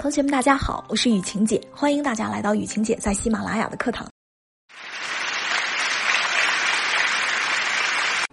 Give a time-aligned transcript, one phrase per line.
[0.00, 4.08] 同学们，大家好，我是雨晴姐，欢迎大家来到雨晴姐在喜马拉雅的课堂。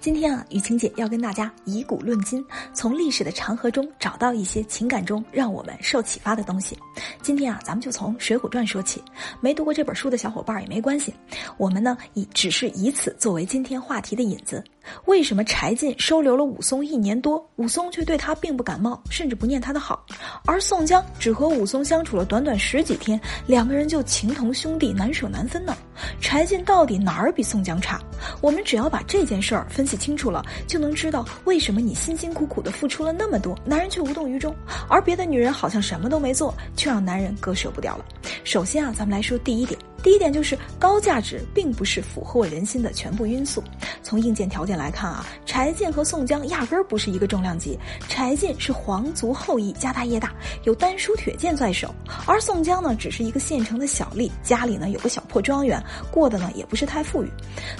[0.00, 6.78] 今天啊，雨晴姐要跟大家以古论今，从历史的长河中找到一些情感中让我们受启发的东西。
[7.20, 9.02] 今天啊，咱们就从《水浒传》说起。
[9.40, 11.12] 没读过这本书的小伙伴也没关系，
[11.56, 14.62] 我们呢以只是以此作为今天话题的引子。
[15.06, 20.04] 为什么柴进收留了武松一年多，武松却对他并不感冒，甚至不念他的好，
[20.44, 25.76] 而宋江只和武松相处了短短十几天，两个人就情同兄弟，难舍难分呢？
[26.20, 28.00] 柴进到底哪儿比宋江差？
[28.40, 34.54] 我们只要把这件事儿分析清楚了，就能知道为什么你辛辛苦苦的付出了那么多，男人却无动于衷，
[34.88, 38.04] 而别的女人好像什么都没做，却让男人割舍不掉了。
[38.44, 39.78] 首先啊，咱们来说第一点。
[40.06, 43.60] 第一点就是高价值并不是俘获人心的全部因素。
[44.04, 47.76] 从硬件条件来看啊，柴进和宋江压根儿不是一个重量级。
[48.08, 50.32] 柴进是皇族后裔，家大业大，
[50.62, 51.88] 有丹书铁剑在手；
[52.24, 57.28] 而宋江呢，只是一个县城的小吏，家里呢有个小破庄园，过得呢也不是太富裕。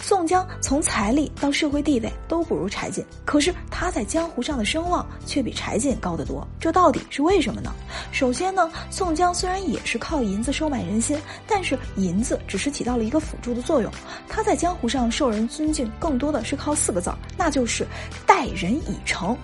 [0.02, 6.44] 宋江从财力到社会地位都不如柴进，可是他在江湖上的声望却比柴进高得多。
[6.58, 7.72] 这到底是为什么呢？
[8.10, 12.15] 首先呢，宋江虽然也是靠银子收买人心，但是银。
[12.16, 13.92] 名字只是起到了一个辅助的作用，
[14.26, 17.86] 他在江湖上受人尊敬，更多的是靠四个字儿，那就是
[18.26, 19.36] 待人以诚。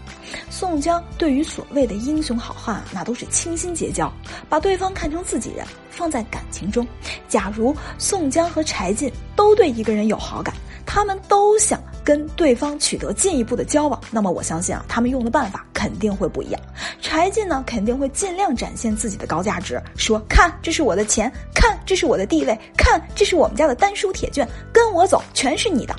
[0.48, 4.11] 宋江对于所谓的英雄好汉，那都是倾心结交，
[4.48, 6.87] 把对方看成自己人，放在感情中。
[7.29, 10.55] 假如宋江和柴进都对一个人有好感，
[10.86, 11.79] 他们都想。
[12.05, 16.61] 跟对方取得进一步的交往，那么我相信啊，他们用的办法肯定会不一样。
[17.00, 25.95] 柴进呢，肯定会尽量展现自己的高价值，说：“看，这是我的钱，看，这是我的地位，看，这是我们家的丹书铁卷，跟我走，全是你的。”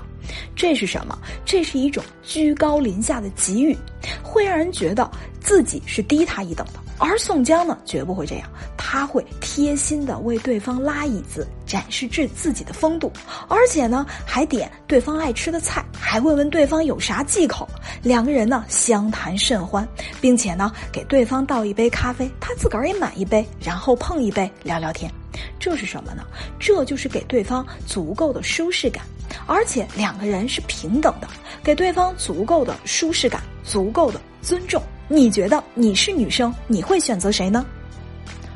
[0.56, 1.18] 这是什么？
[1.46, 3.78] 这是一种居高临下的给予，
[4.24, 5.10] 会让人觉得
[5.40, 6.80] 自己是低他一等的。
[6.98, 13.12] 而宋江呢，绝不会这样，他会贴心的为对方拉椅子，展示自自己的风度，
[13.48, 17.68] 而且呢，还点对方爱吃的菜，还问问对方有啥忌口。
[18.04, 19.88] 两个人呢，相谈甚欢，
[20.22, 25.12] 并且呢，给对方倒一杯咖啡，他自个儿也买一杯，然后碰一杯聊聊天。
[25.58, 26.24] 这是什么呢？
[26.60, 29.04] 这就是给对方足够的舒适感，
[29.48, 31.28] 而且两个人是平等的，
[31.64, 34.80] 给对方足够的舒适感，足够的尊重。
[35.08, 37.66] 你觉得你是女生，你会选择谁呢？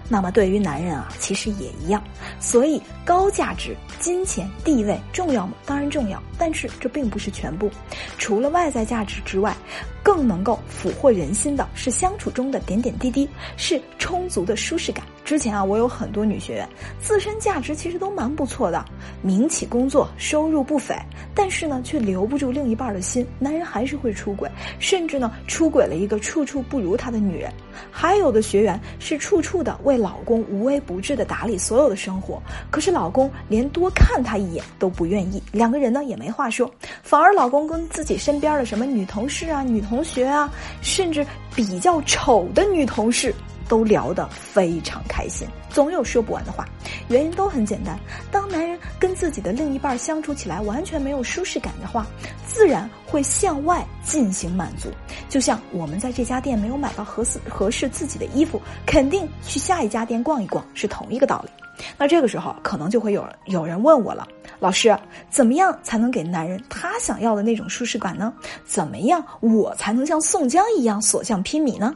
[0.10, 2.02] 那么对于男人啊，其实也一样。
[2.40, 5.54] 所以高价值、金钱、地位重要吗？
[5.66, 7.70] 当然重要，但是这并不是全部。
[8.18, 9.56] 除了外在价值之外，
[10.02, 15.06] 更能够俘获人心的是相处中的点点滴滴，是充足的舒适感。
[15.28, 16.68] 之前啊，我有很多女学员，
[17.02, 18.84] 自身价值其实都蛮不错的，
[19.22, 20.96] 民企工作，收入不菲，
[21.36, 23.68] 但是呢，却留不住另一半的心，男人。
[23.68, 24.50] 还是会出轨，
[24.80, 27.52] 甚至呢，出轨了一个处处不如他的女人。
[27.92, 35.92] 还有的学员是处处的为老公无微不至的打理所有的生活，可是老公连多看她一眼都不愿意，两个人。
[35.92, 36.72] 呢也没话说，
[37.04, 40.50] 反而老公跟自己身边的什么女同事啊、女同学啊，
[40.82, 43.36] 甚至比较丑的女同事。
[43.68, 46.66] 都聊得非常开心，总有说不完的话。
[47.10, 48.00] 原因都很简单，
[48.32, 52.06] 当男人跟自己的另一半相处起来完全没有舒适感的话，
[52.46, 54.90] 自然会向外进行满足。
[55.30, 61.50] 就像我们在这家店没有买到合适合适自己的衣服，肯定去下一家店逛一逛，是同一个道理。
[61.98, 64.28] 那这个时候可能就会有有人问我了，
[64.60, 64.98] 老师，
[65.30, 68.34] 怎么样才能给男人他想要的那种舒适感呢？
[68.66, 71.94] 怎么样我才能像宋江一样所向披靡呢？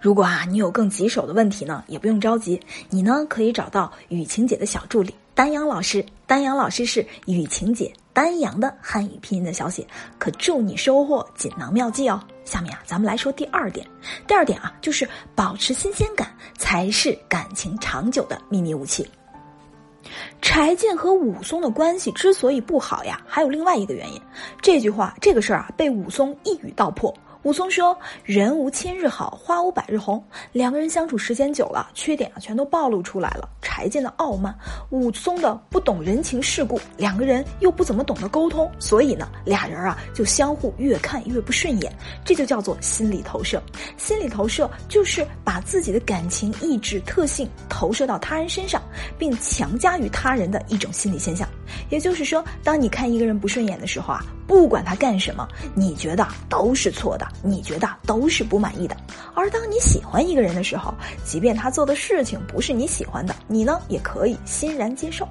[0.00, 6.02] 如果啊，你有更棘手的问题呢，也不用着急，你呢可以找到雨晴姐的小助理丹阳老师。
[6.26, 9.86] 丹阳老师是雨晴姐丹阳的汉语拼音的小写，
[10.18, 12.18] 可助你收获锦囊妙计哦。
[12.46, 13.86] 下面啊，咱们来说第二点。
[14.26, 19.06] 第二点啊，就是保持新鲜感才是感情长久的秘密武器。
[20.40, 24.18] 柴进和武松的关系之所以不好呀，还有另外一个原因。
[24.62, 27.14] 这句话，这个事儿啊，被武松一语道破。
[27.42, 33.48] 武松说：“人无千日好，花无百日红。”两个人相处时间久了，缺点啊全都暴露出来了。
[33.62, 34.54] 柴进的傲慢，
[34.90, 41.90] 武松的不懂人情世故，两个人又不怎么懂得沟通，所以呢，俩人啊就相互越看越不顺眼。
[42.26, 43.62] 这就叫做心理投射。
[43.96, 48.82] 心理投射就是把自己的感情、意志、特性投射到他人身上，
[49.18, 51.48] 并强加于他人的一种心理现象。
[51.88, 54.24] 也就是说，当你看一个人不顺眼的时候啊。
[54.46, 58.96] 不管他干什么，你觉得都是错的，你觉得都是不满意的。
[59.32, 60.92] 而当你喜欢一个人的时候，
[61.24, 65.24] 即便他做的事情不是你喜欢的，你呢也可以欣然接受。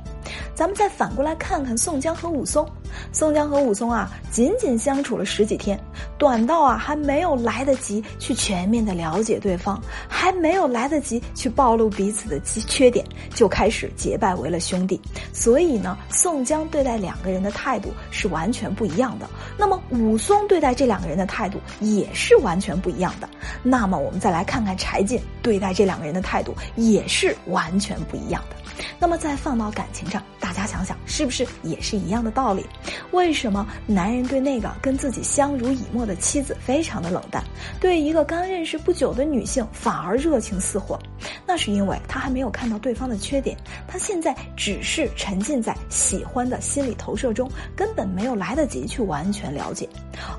[0.56, 2.66] 咱们再反过来看看宋江和武松，
[3.12, 5.80] 宋江和武松啊，仅仅相处了十几天，
[6.18, 15.00] 短到啊还没有来得及去全面的了解对方，还没有来得及去暴露彼此的缺点，就开始结拜为了兄弟。
[15.34, 19.30] 所以呢，宋江对待两个人的态度是完全不一样的。
[19.58, 23.30] 那么武松对待这两个人的态度也是完全不一样的。
[23.64, 28.56] 那么我们再来看看柴进对待这两个人的态度也是完全不一样的。
[29.00, 32.66] 那么再放到感情上，大家想想是不是也是一样的道理？
[33.12, 37.44] 为什么男人对那个跟自己相濡以沫的妻子非常的冷淡，
[37.80, 41.00] 对一个刚认识不久的女性反而热情似火？
[41.46, 49.90] 那是因为他还没有看到对方的缺点，他现在只是沉浸在喜欢的心理投射中，根本没有来得及去完全了解。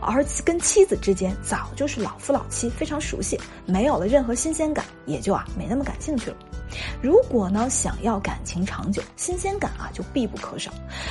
[0.01, 6.37] 而跟妻子之间早就是老夫老妻，非常熟悉，没有了任何新鲜感，也就啊没那么感兴趣了。
[7.03, 10.71] 如果呢想要感情长久，新鲜感啊就必不可少，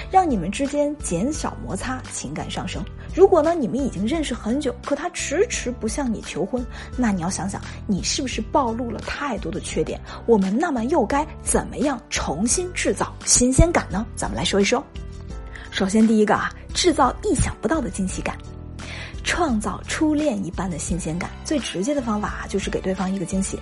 [0.10, 2.82] 让你们之间减少摩擦，情感上升。
[3.14, 10.00] 如果呢你们已经认识很久，可他迟迟不向你求婚，那你要想想，你是不是暴露了太多的缺点？
[10.26, 14.06] 我们那么又该怎么样重新制造新鲜感呢？
[14.16, 14.82] 咱们来说一说。
[15.72, 18.38] 首先第一个啊，制造意想不到的惊喜感。
[19.24, 23.60] 创造初恋一般的新鲜感，最直接的方法啊，就是给对方一个惊喜。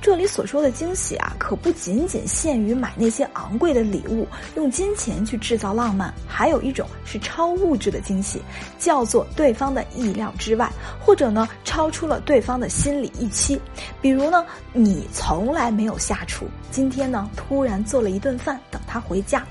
[0.00, 4.26] 这里所说的惊喜啊，可不仅仅限于买那些昂贵的礼物，
[4.56, 8.40] 用金钱去制造浪漫，还有一种是超物质的惊喜，
[8.78, 10.70] 叫做对方的意料之外，
[11.00, 13.60] 或者呢，超出了对方的心理预期。
[14.00, 19.44] 比如呢，你从来没有下厨，今天呢，突然做了一顿饭等他回家。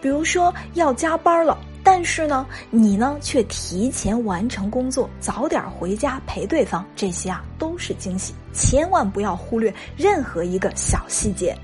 [0.00, 1.58] 比如说要加班了。
[1.84, 11.54] 但是呢，你呢却提前完成工作，早点回家陪对方，这些啊都是惊喜，千万不要忽略任何一个小细节。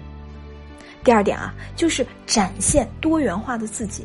[1.03, 4.05] 第二点啊，就是展现多元化的自己。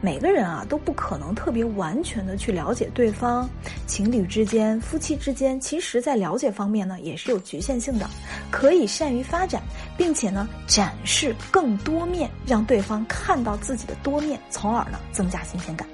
[0.00, 3.48] 每个人啊都不可能特别完全的去了解对方，
[3.86, 8.08] 情侣之间、夫妻之间，其实在了解方面呢也是有局限性的，
[8.50, 9.62] 可以善于发展，
[9.96, 15.86] 并且呢展示更多面，让对方看到自己的多面，从而呢增加新鲜感。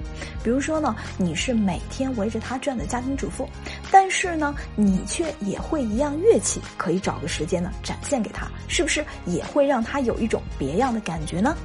[0.43, 3.47] 比如说呢，你是每天围着他转的家庭主妇，
[3.91, 11.55] 但是呢你却也会一样乐器，可以找个时间呢展现给他，是不是也会让他有一种别样的感觉呢？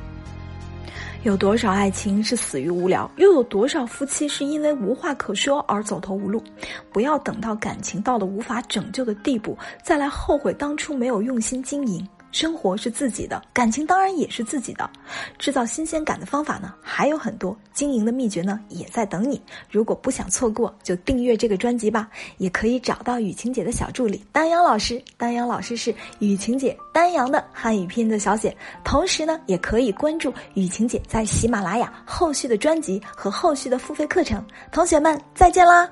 [1.25, 3.11] 有多少爱情是死于无聊？
[3.17, 6.45] 又有多少夫妻是因为无话可说而走投无路？
[6.93, 12.07] 不要等到感情到了无法拯救的地步，再来后悔当初没有用心经营。
[12.35, 14.91] 生活是自己的，感情当然也是自己的。
[15.39, 19.41] 制造新鲜感的方法呢还有很多，经营的秘诀呢也在等你。
[19.71, 22.09] 如果不想错过，就订阅这个专辑吧。
[22.39, 28.55] 也可以找到雨晴姐的小助理丹阳老师，丹阳老师是雨晴姐丹阳的汉语拼音的小写。
[28.83, 34.45] 同时呢，也可以关注雨晴姐在喜马拉雅后续的专辑和后续的付费课程。
[34.73, 35.89] 同学们，再见啦！